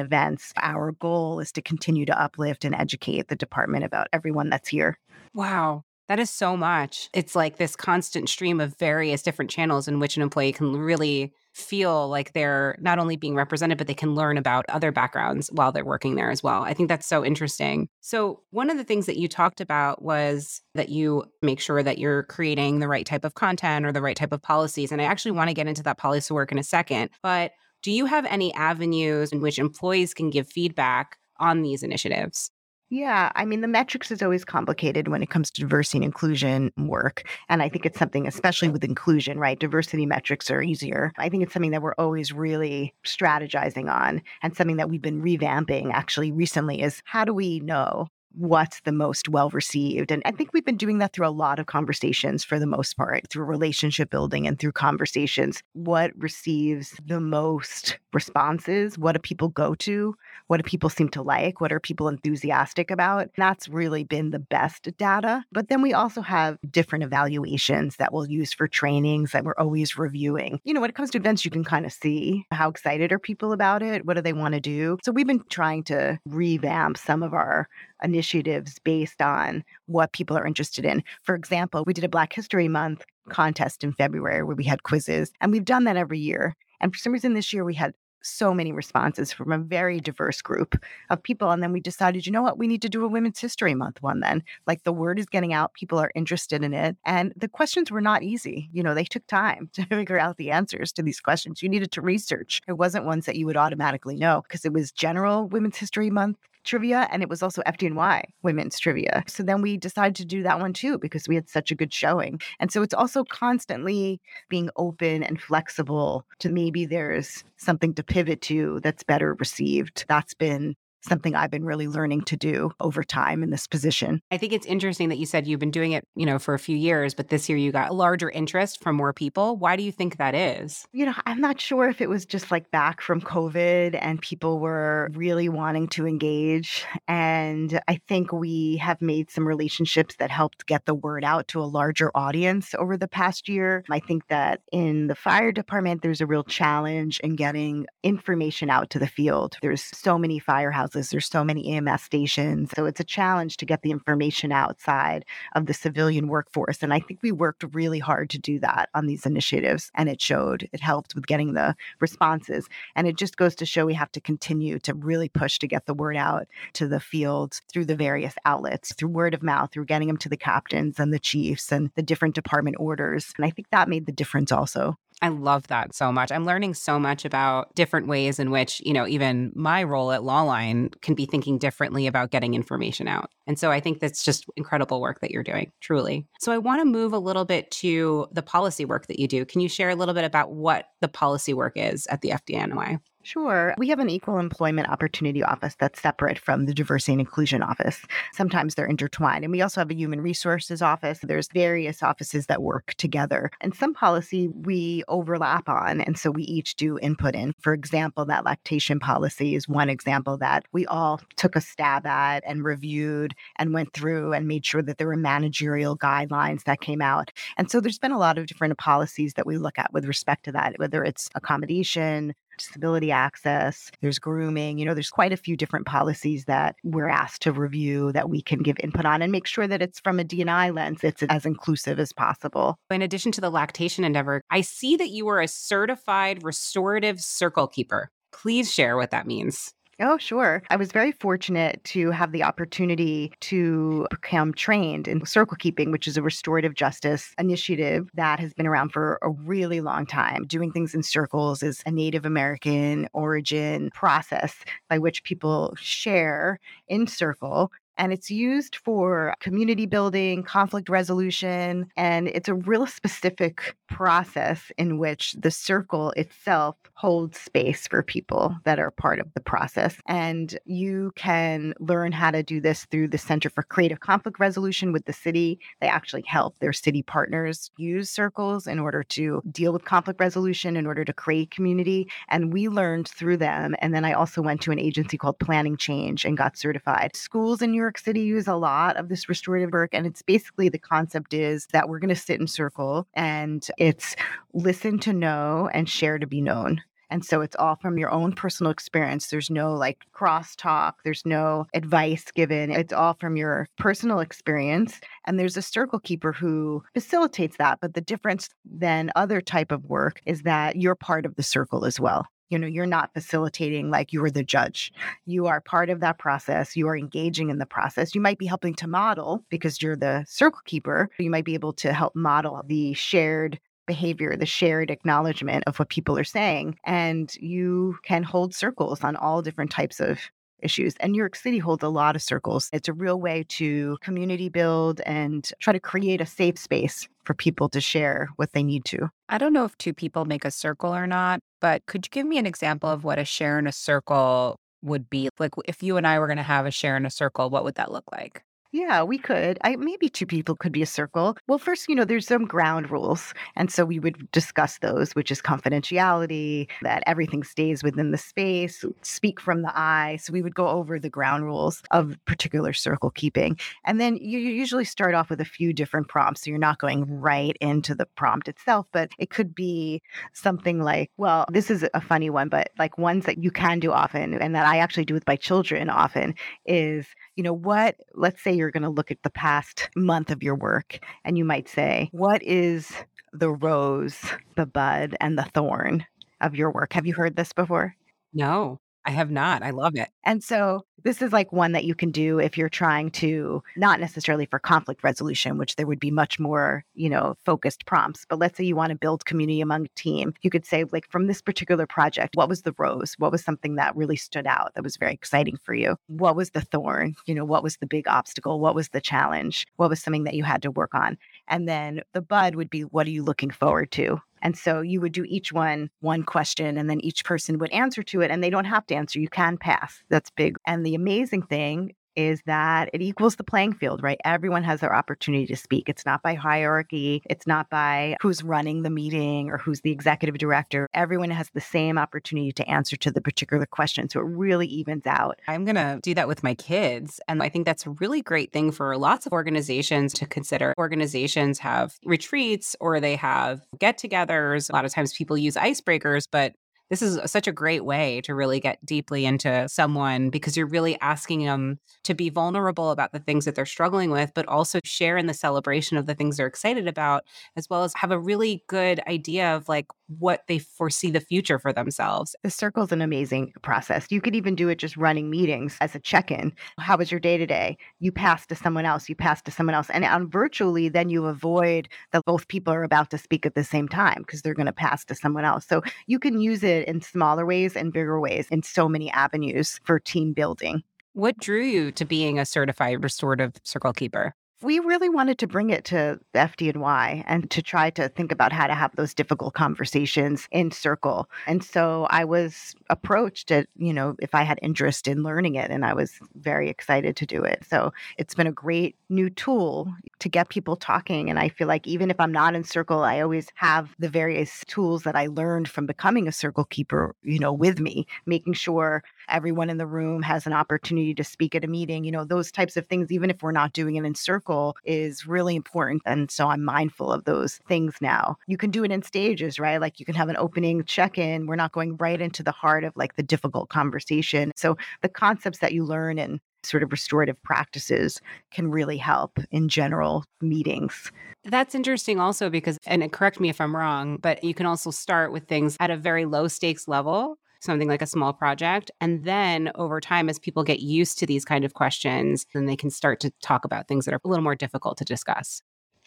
[0.00, 4.68] events, our goal is to continue to uplift and educate the department about everyone that's
[4.68, 4.98] here.
[5.34, 5.84] Wow.
[6.10, 7.08] That is so much.
[7.14, 11.32] It's like this constant stream of various different channels in which an employee can really
[11.52, 15.70] feel like they're not only being represented, but they can learn about other backgrounds while
[15.70, 16.64] they're working there as well.
[16.64, 17.88] I think that's so interesting.
[18.00, 21.98] So, one of the things that you talked about was that you make sure that
[21.98, 24.90] you're creating the right type of content or the right type of policies.
[24.90, 27.10] And I actually want to get into that policy work in a second.
[27.22, 27.52] But
[27.84, 32.50] do you have any avenues in which employees can give feedback on these initiatives?
[32.92, 36.72] Yeah, I mean, the metrics is always complicated when it comes to diversity and inclusion
[36.76, 37.22] work.
[37.48, 39.58] And I think it's something, especially with inclusion, right?
[39.58, 41.12] Diversity metrics are easier.
[41.16, 45.22] I think it's something that we're always really strategizing on and something that we've been
[45.22, 50.10] revamping actually recently is how do we know what's the most well received.
[50.10, 52.96] And I think we've been doing that through a lot of conversations for the most
[52.96, 55.62] part, through relationship building and through conversations.
[55.72, 58.98] What receives the most responses?
[58.98, 60.14] What do people go to?
[60.46, 61.60] What do people seem to like?
[61.60, 63.30] What are people enthusiastic about?
[63.36, 65.44] That's really been the best data.
[65.52, 69.96] But then we also have different evaluations that we'll use for trainings that we're always
[69.98, 70.60] reviewing.
[70.64, 73.18] You know, when it comes to events, you can kind of see how excited are
[73.18, 74.04] people about it?
[74.06, 74.98] What do they want to do?
[75.04, 77.68] So we've been trying to revamp some of our
[78.02, 81.02] initiatives based on what people are interested in.
[81.22, 85.32] For example, we did a Black History Month contest in February where we had quizzes,
[85.40, 86.56] and we've done that every year.
[86.80, 90.42] And for some reason this year we had so many responses from a very diverse
[90.42, 90.76] group
[91.08, 91.50] of people.
[91.50, 94.02] And then we decided, you know what, we need to do a Women's History Month
[94.02, 94.42] one then.
[94.66, 96.96] Like the word is getting out, people are interested in it.
[97.04, 98.68] And the questions were not easy.
[98.72, 101.62] You know, they took time to figure out the answers to these questions.
[101.62, 102.60] You needed to research.
[102.68, 106.38] It wasn't ones that you would automatically know because it was general Women's History Month
[106.64, 109.24] trivia and it was also FDNY women's trivia.
[109.26, 111.92] So then we decided to do that one too because we had such a good
[111.92, 112.40] showing.
[112.58, 118.40] And so it's also constantly being open and flexible to maybe there's something to pivot
[118.42, 120.04] to that's better received.
[120.08, 124.20] That's been something I've been really learning to do over time in this position.
[124.30, 126.58] I think it's interesting that you said you've been doing it, you know, for a
[126.58, 129.56] few years, but this year you got a larger interest from more people.
[129.56, 130.86] Why do you think that is?
[130.92, 134.58] You know, I'm not sure if it was just like back from COVID and people
[134.58, 136.84] were really wanting to engage.
[137.08, 141.60] And I think we have made some relationships that helped get the word out to
[141.60, 143.84] a larger audience over the past year.
[143.90, 148.90] I think that in the fire department, there's a real challenge in getting information out
[148.90, 149.56] to the field.
[149.62, 151.10] There's so many firehouses houses.
[151.10, 152.70] There's so many EMS stations.
[152.74, 155.24] So it's a challenge to get the information outside
[155.54, 156.82] of the civilian workforce.
[156.82, 159.90] And I think we worked really hard to do that on these initiatives.
[159.94, 162.68] And it showed, it helped with getting the responses.
[162.96, 165.86] And it just goes to show we have to continue to really push to get
[165.86, 169.86] the word out to the field through the various outlets, through word of mouth, through
[169.86, 173.32] getting them to the captains and the chiefs and the different department orders.
[173.36, 174.96] And I think that made the difference also.
[175.22, 176.32] I love that so much.
[176.32, 180.22] I'm learning so much about different ways in which, you know, even my role at
[180.22, 183.30] Lawline can be thinking differently about getting information out.
[183.46, 186.26] And so I think that's just incredible work that you're doing, truly.
[186.40, 189.44] So I want to move a little bit to the policy work that you do.
[189.44, 193.00] Can you share a little bit about what the policy work is at the FDNY?
[193.22, 193.74] Sure.
[193.76, 198.00] We have an equal employment opportunity office that's separate from the diversity and inclusion office.
[198.32, 199.44] Sometimes they're intertwined.
[199.44, 201.18] And we also have a human resources office.
[201.22, 203.50] There's various offices that work together.
[203.60, 206.00] And some policy we overlap on.
[206.00, 207.52] And so we each do input in.
[207.60, 212.42] For example, that lactation policy is one example that we all took a stab at
[212.46, 217.02] and reviewed and went through and made sure that there were managerial guidelines that came
[217.02, 217.30] out.
[217.58, 220.46] And so there's been a lot of different policies that we look at with respect
[220.46, 222.34] to that, whether it's accommodation,
[222.66, 224.78] disability access, there's grooming.
[224.78, 228.42] You know, there's quite a few different policies that we're asked to review that we
[228.42, 231.46] can give input on and make sure that it's from a DNI lens, it's as
[231.46, 232.78] inclusive as possible.
[232.90, 237.66] In addition to the lactation endeavor, I see that you are a certified restorative circle
[237.66, 238.10] keeper.
[238.32, 239.74] Please share what that means.
[240.02, 240.62] Oh, sure.
[240.70, 246.08] I was very fortunate to have the opportunity to become trained in circle keeping, which
[246.08, 250.46] is a restorative justice initiative that has been around for a really long time.
[250.46, 256.58] Doing things in circles is a Native American origin process by which people share
[256.88, 263.76] in circle and it's used for community building, conflict resolution, and it's a real specific
[263.90, 269.40] process in which the circle itself holds space for people that are part of the
[269.40, 269.96] process.
[270.06, 274.92] And you can learn how to do this through the Center for Creative Conflict Resolution
[274.92, 275.58] with the city.
[275.82, 280.76] They actually help their city partners use circles in order to deal with conflict resolution,
[280.76, 282.10] in order to create community.
[282.28, 283.74] And we learned through them.
[283.80, 287.14] And then I also went to an agency called Planning Change and got certified.
[287.14, 289.90] Schools in York City use a lot of this restorative work.
[289.92, 294.16] And it's basically the concept is that we're going to sit in circle and it's
[294.52, 296.82] listen to know and share to be known.
[297.10, 299.28] And so it's all from your own personal experience.
[299.28, 302.70] There's no like crosstalk, there's no advice given.
[302.70, 305.00] It's all from your personal experience.
[305.26, 307.80] And there's a circle keeper who facilitates that.
[307.80, 311.84] But the difference than other type of work is that you're part of the circle
[311.84, 314.92] as well you know you're not facilitating like you are the judge
[315.24, 318.46] you are part of that process you are engaging in the process you might be
[318.46, 322.62] helping to model because you're the circle keeper you might be able to help model
[322.66, 328.54] the shared behavior the shared acknowledgement of what people are saying and you can hold
[328.54, 330.18] circles on all different types of
[330.62, 330.94] issues.
[331.00, 332.68] And New York City holds a lot of circles.
[332.72, 337.34] It's a real way to community build and try to create a safe space for
[337.34, 339.08] people to share what they need to.
[339.28, 342.26] I don't know if two people make a circle or not, but could you give
[342.26, 345.28] me an example of what a share in a circle would be?
[345.38, 347.62] Like if you and I were going to have a share in a circle, what
[347.62, 348.42] would that look like?
[348.72, 349.58] Yeah, we could.
[349.64, 351.36] I maybe two people could be a circle.
[351.48, 353.34] Well, first, you know, there's some ground rules.
[353.56, 358.84] And so we would discuss those, which is confidentiality, that everything stays within the space,
[359.02, 360.18] speak from the eye.
[360.22, 363.58] So we would go over the ground rules of particular circle keeping.
[363.84, 366.42] And then you usually start off with a few different prompts.
[366.44, 370.00] So you're not going right into the prompt itself, but it could be
[370.32, 373.90] something like, well, this is a funny one, but like ones that you can do
[373.90, 376.34] often and that I actually do with my children often
[376.66, 380.42] is you know, what, let's say you're going to look at the past month of
[380.42, 382.92] your work and you might say, what is
[383.32, 384.18] the rose,
[384.56, 386.04] the bud, and the thorn
[386.40, 386.92] of your work?
[386.92, 387.94] Have you heard this before?
[388.32, 388.80] No.
[389.04, 389.62] I have not.
[389.62, 390.08] I love it.
[390.24, 393.98] And so this is like one that you can do if you're trying to not
[393.98, 398.26] necessarily for conflict resolution, which there would be much more, you know, focused prompts.
[398.28, 400.34] But let's say you want to build community among a team.
[400.42, 403.14] You could say, like, from this particular project, what was the rose?
[403.18, 405.96] What was something that really stood out that was very exciting for you?
[406.08, 407.14] What was the thorn?
[407.26, 408.60] You know, what was the big obstacle?
[408.60, 409.66] What was the challenge?
[409.76, 411.16] What was something that you had to work on?
[411.48, 414.20] And then the bud would be, what are you looking forward to?
[414.42, 418.02] And so you would do each one one question and then each person would answer
[418.04, 419.20] to it and they don't have to answer.
[419.20, 420.02] You can pass.
[420.08, 420.56] That's big.
[420.66, 424.20] And the amazing thing is that it equals the playing field, right?
[424.24, 425.88] Everyone has their opportunity to speak.
[425.88, 430.38] It's not by hierarchy, it's not by who's running the meeting or who's the executive
[430.38, 430.88] director.
[430.94, 434.08] Everyone has the same opportunity to answer to the particular question.
[434.08, 435.38] So it really evens out.
[435.48, 437.20] I'm going to do that with my kids.
[437.28, 440.74] And I think that's a really great thing for lots of organizations to consider.
[440.78, 444.70] Organizations have retreats or they have get togethers.
[444.70, 446.54] A lot of times people use icebreakers, but
[446.90, 450.98] this is such a great way to really get deeply into someone because you're really
[451.00, 455.16] asking them to be vulnerable about the things that they're struggling with, but also share
[455.16, 457.24] in the celebration of the things they're excited about,
[457.56, 459.86] as well as have a really good idea of like
[460.18, 462.34] what they foresee the future for themselves.
[462.42, 464.06] The circle is an amazing process.
[464.10, 466.52] You could even do it just running meetings as a check in.
[466.78, 467.78] How was your day today?
[468.00, 469.88] You pass to someone else, you pass to someone else.
[469.90, 473.62] And on virtually, then you avoid that both people are about to speak at the
[473.62, 475.64] same time because they're going to pass to someone else.
[475.66, 479.10] So you can use it it in smaller ways and bigger ways in so many
[479.12, 480.82] avenues for team building.
[481.12, 484.34] What drew you to being a certified restorative circle keeper?
[484.62, 488.66] We really wanted to bring it to FDNY and to try to think about how
[488.66, 491.28] to have those difficult conversations in circle.
[491.46, 495.70] And so I was approached at, you know, if I had interest in learning it
[495.70, 497.64] and I was very excited to do it.
[497.68, 501.86] So it's been a great new tool to get people talking and I feel like
[501.86, 505.68] even if I'm not in circle, I always have the various tools that I learned
[505.68, 510.22] from becoming a circle keeper, you know, with me, making sure everyone in the room
[510.22, 513.30] has an opportunity to speak at a meeting, you know, those types of things even
[513.30, 516.02] if we're not doing it in circle is really important.
[516.06, 518.36] And so I'm mindful of those things now.
[518.46, 519.80] You can do it in stages, right?
[519.80, 521.46] Like you can have an opening check in.
[521.46, 524.52] We're not going right into the heart of like the difficult conversation.
[524.56, 529.68] So the concepts that you learn in sort of restorative practices can really help in
[529.68, 531.10] general meetings.
[531.44, 535.32] That's interesting also because, and correct me if I'm wrong, but you can also start
[535.32, 538.90] with things at a very low stakes level something like a small project.
[539.00, 542.76] And then over time, as people get used to these kind of questions, then they
[542.76, 545.62] can start to talk about things that are a little more difficult to discuss.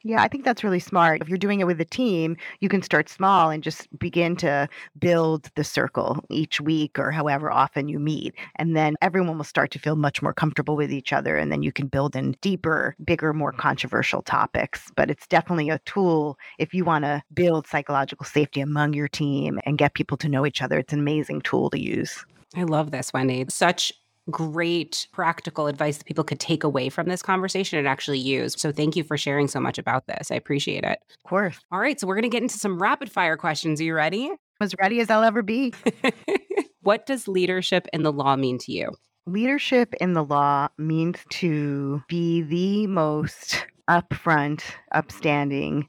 [0.06, 1.22] Yeah, I think that's really smart.
[1.22, 4.68] If you're doing it with a team, you can start small and just begin to
[5.00, 8.36] build the circle each week or however often you meet.
[8.58, 11.38] And then everyone will start to feel much more comfortable with each other.
[11.38, 14.92] And then you can build in deeper, bigger, more controversial topics.
[14.98, 19.62] But it's definitely a tool if you want to build psychological safety among your team
[19.66, 20.80] and get people to know each other.
[20.80, 22.26] It's an amazing tool to use.
[22.56, 23.46] I love this, Wendy.
[23.50, 23.94] Such
[24.30, 28.60] great practical advice that people could take away from this conversation and actually use.
[28.60, 30.32] So thank you for sharing so much about this.
[30.32, 31.00] I appreciate it.
[31.18, 31.60] Of course.
[31.72, 33.82] All right, so we're going to get into some rapid fire questions.
[33.82, 34.32] Are you ready?
[34.62, 35.74] As ready as I'll ever be.
[36.82, 38.92] what does leadership in the law mean to you?
[39.26, 45.88] Leadership in the law means to be the most upfront, upstanding,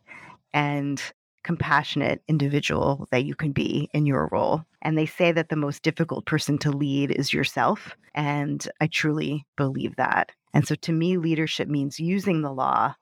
[0.53, 1.03] and
[1.43, 4.65] compassionate individual that you can be in your role.
[4.85, 7.97] And they say that the most difficult person to lead is yourself.
[8.15, 10.31] And I truly believe that.
[10.53, 12.95] And so to me, leadership means using the law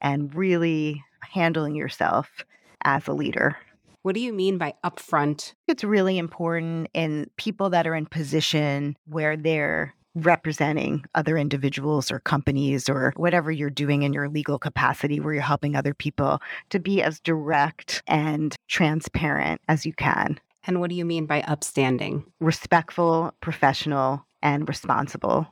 [0.00, 2.44] and really handling yourself
[2.84, 3.56] as a leader.
[4.02, 5.54] What do you mean by upfront?
[5.68, 12.18] It's really important in people that are in position where they're representing other individuals or
[12.20, 16.40] companies or whatever you're doing in your legal capacity where you're helping other people
[16.70, 20.38] to be as direct and transparent as you can.
[20.64, 22.24] And what do you mean by upstanding?
[22.40, 25.46] Respectful, professional, and responsible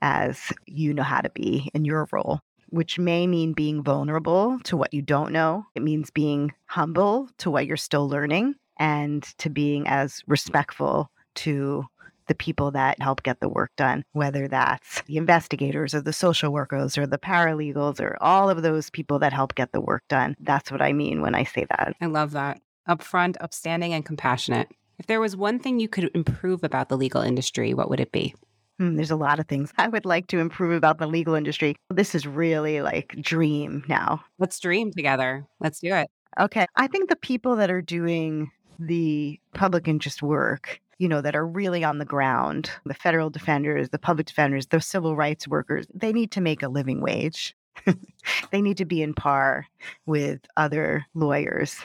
[0.00, 4.76] as you know how to be in your role, which may mean being vulnerable to
[4.76, 5.66] what you don't know.
[5.74, 11.84] It means being humble to what you're still learning and to being as respectful to
[12.28, 16.52] the people that help get the work done, whether that's the investigators or the social
[16.52, 20.36] workers or the paralegals or all of those people that help get the work done.
[20.38, 21.96] That's what I mean when I say that.
[22.00, 22.60] I love that.
[22.88, 24.68] Upfront, upstanding, and compassionate.
[24.98, 28.12] If there was one thing you could improve about the legal industry, what would it
[28.12, 28.34] be?
[28.78, 31.76] Hmm, there's a lot of things I would like to improve about the legal industry.
[31.90, 34.24] This is really like dream now.
[34.38, 35.44] Let's dream together.
[35.60, 36.08] Let's do it.
[36.38, 36.66] Okay.
[36.76, 41.46] I think the people that are doing the public interest work, you know, that are
[41.46, 46.12] really on the ground, the federal defenders, the public defenders, the civil rights workers, they
[46.12, 47.56] need to make a living wage.
[48.52, 49.66] they need to be in par
[50.06, 51.76] with other lawyers.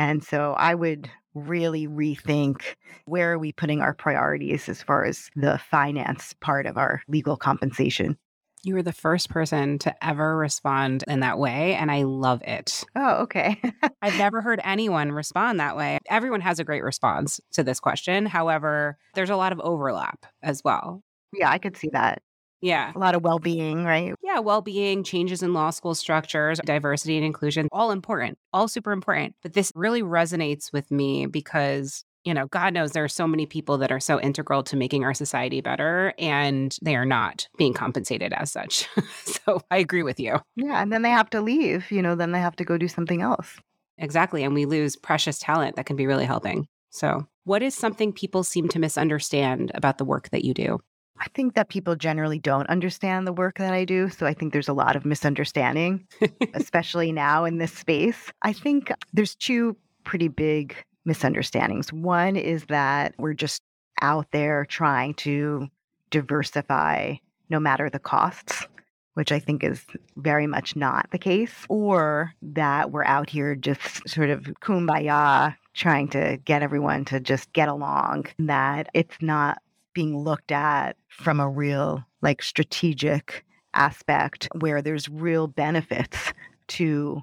[0.00, 2.62] And so I would really rethink
[3.04, 7.36] where are we putting our priorities as far as the finance part of our legal
[7.36, 8.16] compensation.
[8.62, 12.82] You were the first person to ever respond in that way, and I love it.
[12.96, 13.60] Oh, okay.
[14.02, 15.98] I've never heard anyone respond that way.
[16.08, 18.24] Everyone has a great response to this question.
[18.24, 21.02] However, there's a lot of overlap as well.
[21.34, 22.22] Yeah, I could see that.
[22.60, 22.92] Yeah.
[22.94, 24.14] A lot of well being, right?
[24.22, 28.92] Yeah, well being, changes in law school structures, diversity and inclusion, all important, all super
[28.92, 29.34] important.
[29.42, 33.46] But this really resonates with me because you know, God knows there are so many
[33.46, 37.72] people that are so integral to making our society better and they are not being
[37.72, 38.86] compensated as such.
[39.24, 40.38] so I agree with you.
[40.56, 40.82] Yeah.
[40.82, 43.22] And then they have to leave, you know, then they have to go do something
[43.22, 43.56] else.
[43.96, 44.44] Exactly.
[44.44, 46.66] And we lose precious talent that can be really helping.
[46.90, 50.80] So, what is something people seem to misunderstand about the work that you do?
[51.20, 54.08] I think that people generally don't understand the work that I do.
[54.08, 56.06] So I think there's a lot of misunderstanding,
[56.54, 58.32] especially now in this space.
[58.42, 61.92] I think there's two pretty big misunderstandings.
[61.92, 63.62] One is that we're just
[64.00, 65.68] out there trying to
[66.10, 67.16] diversify
[67.50, 68.66] no matter the costs,
[69.14, 69.84] which I think is
[70.16, 76.08] very much not the case, or that we're out here just sort of kumbaya trying
[76.08, 79.58] to get everyone to just get along, that it's not
[80.00, 86.32] being looked at from a real like strategic aspect where there's real benefits
[86.68, 87.20] to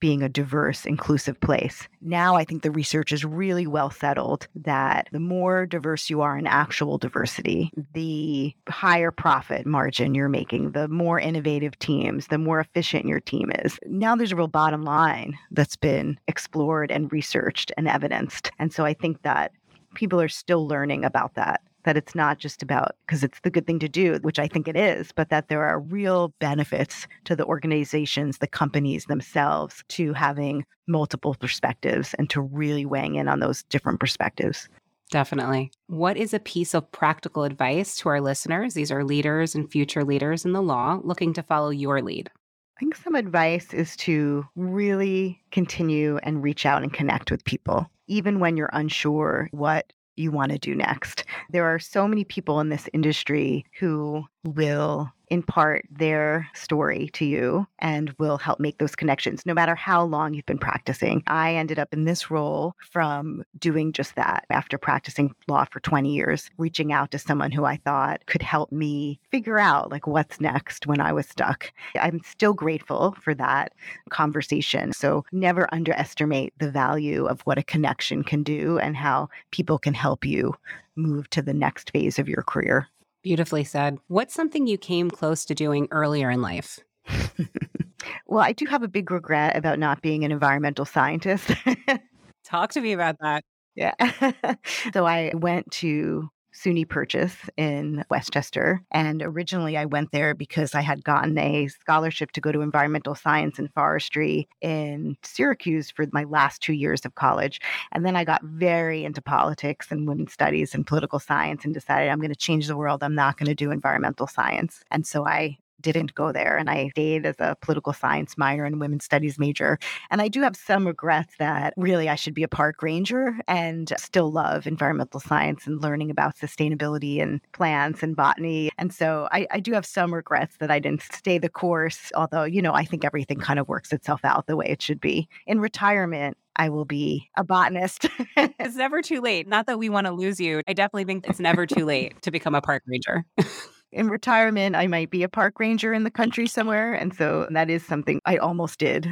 [0.00, 1.86] being a diverse, inclusive place.
[2.00, 6.38] Now, I think the research is really well settled that the more diverse you are
[6.38, 12.60] in actual diversity, the higher profit margin you're making, the more innovative teams, the more
[12.60, 13.78] efficient your team is.
[13.84, 18.50] Now, there's a real bottom line that's been explored and researched and evidenced.
[18.58, 19.52] And so I think that
[19.94, 23.66] people are still learning about that that it's not just about because it's the good
[23.66, 27.34] thing to do, which I think it is, but that there are real benefits to
[27.34, 33.40] the organizations, the companies themselves to having multiple perspectives and to really weighing in on
[33.40, 34.68] those different perspectives.
[35.10, 35.70] Definitely.
[35.86, 38.74] What is a piece of practical advice to our listeners?
[38.74, 42.28] These are leaders and future leaders in the law looking to follow your lead.
[42.76, 47.86] I think some advice is to really continue and reach out and connect with people,
[48.08, 51.24] even when you're unsure what you want to do next.
[51.50, 57.66] There are so many people in this industry who will impart their story to you
[57.78, 61.22] and will help make those connections no matter how long you've been practicing.
[61.26, 66.12] I ended up in this role from doing just that after practicing law for 20
[66.12, 70.40] years, reaching out to someone who I thought could help me figure out like what's
[70.40, 71.72] next when I was stuck.
[71.98, 73.72] I'm still grateful for that
[74.10, 74.92] conversation.
[74.92, 79.94] So never underestimate the value of what a connection can do and how people can
[79.94, 80.54] help you
[80.96, 82.88] move to the next phase of your career.
[83.26, 83.98] Beautifully said.
[84.06, 86.78] What's something you came close to doing earlier in life?
[88.28, 91.50] well, I do have a big regret about not being an environmental scientist.
[92.44, 93.42] Talk to me about that.
[93.74, 93.94] Yeah.
[94.92, 98.82] so I went to SUNY Purchase in Westchester.
[98.90, 103.14] And originally I went there because I had gotten a scholarship to go to environmental
[103.14, 107.60] science and forestry in Syracuse for my last two years of college.
[107.92, 112.08] And then I got very into politics and women's studies and political science and decided
[112.08, 113.02] I'm going to change the world.
[113.02, 114.82] I'm not going to do environmental science.
[114.90, 115.58] And so I
[115.92, 119.78] didn't go there and I stayed as a political science minor and women's studies major.
[120.10, 123.92] And I do have some regrets that really I should be a park ranger and
[123.96, 128.70] still love environmental science and learning about sustainability and plants and botany.
[128.78, 132.44] And so I, I do have some regrets that I didn't stay the course, although,
[132.44, 135.28] you know, I think everything kind of works itself out the way it should be.
[135.46, 138.06] In retirement, I will be a botanist.
[138.36, 139.46] it's never too late.
[139.46, 140.62] Not that we want to lose you.
[140.66, 143.24] I definitely think it's never too late to become a park ranger
[143.96, 146.92] in retirement, I might be a park ranger in the country somewhere.
[146.92, 149.08] And so that is something I almost did.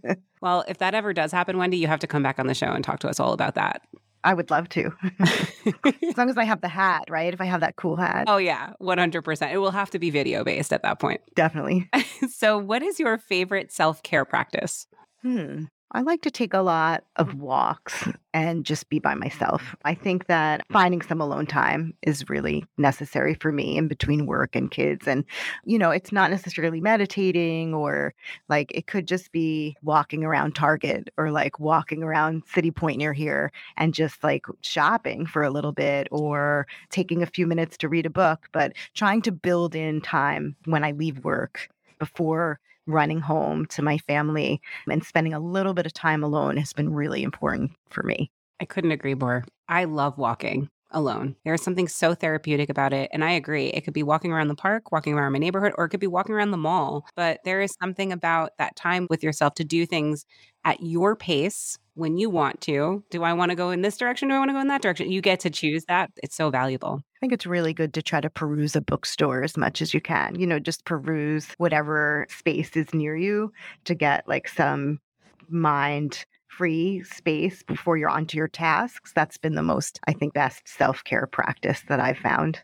[0.40, 2.68] well, if that ever does happen, Wendy, you have to come back on the show
[2.68, 3.82] and talk to us all about that.
[4.24, 4.92] I would love to.
[5.26, 7.32] as long as I have the hat, right?
[7.32, 8.24] If I have that cool hat.
[8.26, 9.52] Oh, yeah, 100%.
[9.52, 11.20] It will have to be video based at that point.
[11.34, 11.88] Definitely.
[12.30, 14.86] so, what is your favorite self care practice?
[15.22, 15.64] Hmm.
[15.92, 19.74] I like to take a lot of walks and just be by myself.
[19.86, 24.54] I think that finding some alone time is really necessary for me in between work
[24.54, 25.08] and kids.
[25.08, 25.24] And,
[25.64, 28.12] you know, it's not necessarily meditating or
[28.50, 33.14] like it could just be walking around Target or like walking around City Point near
[33.14, 37.88] here and just like shopping for a little bit or taking a few minutes to
[37.88, 43.20] read a book, but trying to build in time when I leave work before running
[43.20, 44.60] home to my family
[44.90, 48.30] and spending a little bit of time alone has been really important for me.
[48.60, 49.44] I couldn't agree more.
[49.68, 51.36] I love walking alone.
[51.44, 53.10] There's something so therapeutic about it.
[53.12, 53.66] And I agree.
[53.66, 56.06] It could be walking around the park, walking around my neighborhood, or it could be
[56.06, 57.06] walking around the mall.
[57.14, 60.24] But there is something about that time with yourself to do things
[60.64, 63.02] at your pace when you want to.
[63.10, 64.28] Do I want to go in this direction?
[64.28, 65.10] Do I want to go in that direction?
[65.10, 66.10] You get to choose that.
[66.22, 67.02] It's so valuable.
[67.02, 70.00] I think it's really good to try to peruse a bookstore as much as you
[70.00, 70.38] can.
[70.38, 73.52] You know, just peruse whatever space is near you
[73.84, 75.00] to get like some
[75.48, 79.12] mind free space before you're onto your tasks.
[79.12, 82.60] That's been the most, I think, best self care practice that I've found.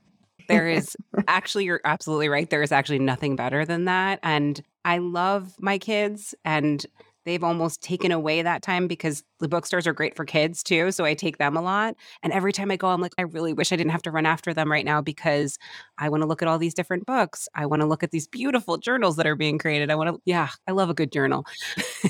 [0.46, 2.48] There is actually, you're absolutely right.
[2.48, 4.20] There is actually nothing better than that.
[4.22, 6.86] And I love my kids and
[7.24, 10.90] they've almost taken away that time because the bookstores are great for kids too.
[10.90, 11.96] So I take them a lot.
[12.22, 14.26] And every time I go, I'm like, I really wish I didn't have to run
[14.26, 15.58] after them right now because
[15.98, 17.48] I want to look at all these different books.
[17.54, 19.90] I want to look at these beautiful journals that are being created.
[19.90, 21.44] I want to, yeah, I love a good journal.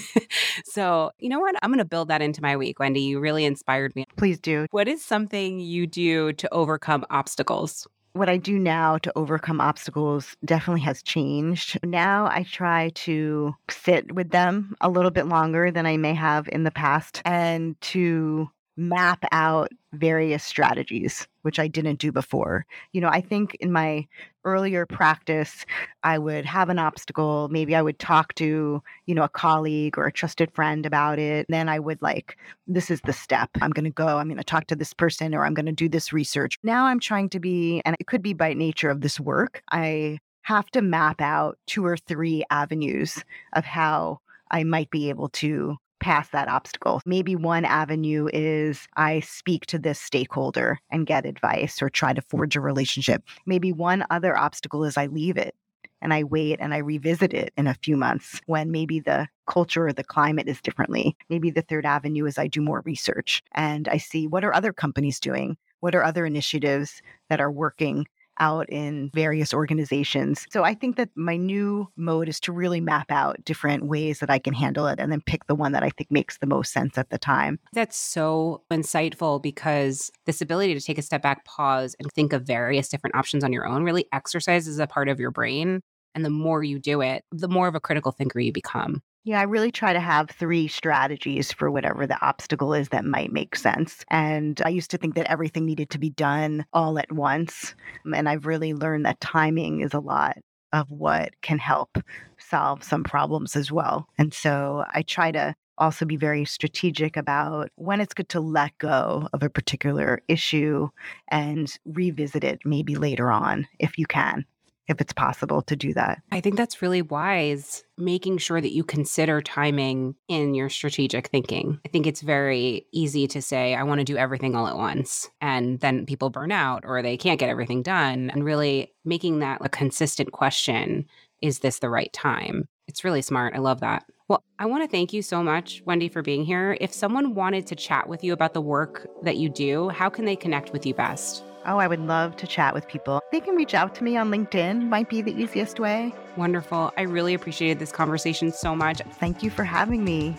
[0.64, 1.56] so, you know what?
[1.62, 2.78] I'm going to build that into my week.
[2.78, 4.06] Wendy, you really inspired me.
[4.16, 4.66] Please do.
[4.70, 7.86] What is something you do to overcome obstacles?
[8.14, 11.78] What I do now to overcome obstacles definitely has changed.
[11.84, 16.48] Now I try to sit with them a little bit longer than I may have
[16.50, 22.66] in the past and to map out various strategies, which I didn't do before.
[22.92, 24.06] You know, I think in my
[24.44, 25.64] earlier practice,
[26.02, 27.48] I would have an obstacle.
[27.50, 31.46] Maybe I would talk to, you know, a colleague or a trusted friend about it.
[31.48, 33.50] Then I would like, this is the step.
[33.60, 35.72] I'm going to go, I'm going to talk to this person or I'm going to
[35.72, 36.58] do this research.
[36.62, 40.18] Now I'm trying to be, and it could be by nature of this work, I
[40.42, 43.22] have to map out two or three avenues
[43.54, 44.20] of how
[44.50, 47.00] I might be able to past that obstacle.
[47.06, 52.20] Maybe one avenue is I speak to this stakeholder and get advice or try to
[52.20, 53.22] forge a relationship.
[53.46, 55.54] Maybe one other obstacle is I leave it
[56.02, 59.86] and I wait and I revisit it in a few months when maybe the culture
[59.86, 61.16] or the climate is differently.
[61.30, 64.74] Maybe the third avenue is I do more research and I see what are other
[64.74, 65.56] companies doing?
[65.80, 67.00] What are other initiatives
[67.30, 68.04] that are working
[68.38, 70.46] out in various organizations.
[70.50, 74.30] So I think that my new mode is to really map out different ways that
[74.30, 76.72] I can handle it and then pick the one that I think makes the most
[76.72, 77.58] sense at the time.
[77.72, 82.42] That's so insightful because this ability to take a step back, pause, and think of
[82.42, 85.80] various different options on your own really exercises a part of your brain.
[86.14, 89.02] And the more you do it, the more of a critical thinker you become.
[89.26, 93.32] Yeah, I really try to have three strategies for whatever the obstacle is that might
[93.32, 94.04] make sense.
[94.10, 97.74] And I used to think that everything needed to be done all at once.
[98.04, 100.36] Um, and I've really learned that timing is a lot
[100.74, 101.96] of what can help
[102.38, 104.08] solve some problems as well.
[104.18, 108.76] And so I try to also be very strategic about when it's good to let
[108.78, 110.88] go of a particular issue
[111.28, 114.44] and revisit it maybe later on if you can
[114.88, 116.20] if it's possible to do that.
[116.32, 121.80] I think that's really wise, making sure that you consider timing in your strategic thinking.
[121.86, 125.30] I think it's very easy to say, I want to do everything all at once.
[125.40, 128.30] And then people burn out or they can't get everything done.
[128.30, 131.06] And really making that a consistent question
[131.40, 132.68] is this the right time?
[132.86, 133.54] It's really smart.
[133.54, 134.04] I love that.
[134.28, 136.78] Well, I want to thank you so much, Wendy, for being here.
[136.80, 140.24] If someone wanted to chat with you about the work that you do, how can
[140.24, 141.44] they connect with you best?
[141.66, 143.20] Oh, I would love to chat with people.
[143.32, 146.14] They can reach out to me on LinkedIn, might be the easiest way.
[146.36, 146.92] Wonderful.
[146.98, 149.00] I really appreciated this conversation so much.
[149.14, 150.36] Thank you for having me.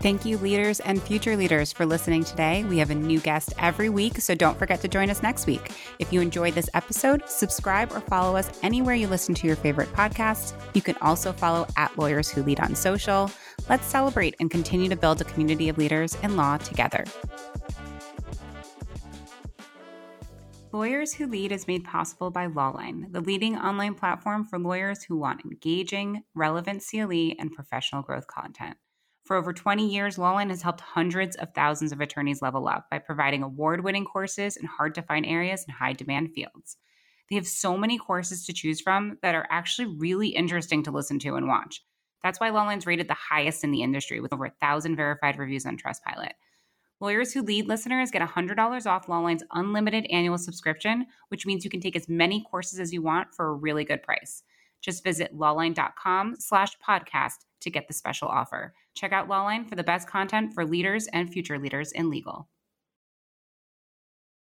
[0.00, 2.62] Thank you, leaders and future leaders, for listening today.
[2.64, 5.72] We have a new guest every week, so don't forget to join us next week.
[5.98, 9.92] If you enjoyed this episode, subscribe or follow us anywhere you listen to your favorite
[9.92, 10.52] podcasts.
[10.72, 13.28] You can also follow at Lawyers Who Lead on social.
[13.68, 17.04] Let's celebrate and continue to build a community of leaders in law together.
[20.70, 25.16] Lawyers Who Lead is made possible by Lawline, the leading online platform for lawyers who
[25.16, 28.76] want engaging, relevant CLE and professional growth content.
[29.24, 32.98] For over 20 years, Lawline has helped hundreds of thousands of attorneys level up by
[32.98, 36.76] providing award winning courses in hard to find areas and high demand fields.
[37.30, 41.18] They have so many courses to choose from that are actually really interesting to listen
[41.20, 41.82] to and watch.
[42.22, 45.64] That's why Lawline's rated the highest in the industry with over a thousand verified reviews
[45.64, 46.32] on Trustpilot.
[47.00, 51.80] Lawyers Who Lead listeners get $100 off Lawline's unlimited annual subscription, which means you can
[51.80, 54.42] take as many courses as you want for a really good price.
[54.80, 58.74] Just visit lawline.com slash podcast to get the special offer.
[58.94, 62.48] Check out Lawline for the best content for leaders and future leaders in legal.